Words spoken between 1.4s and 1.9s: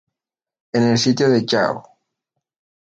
Yahoo!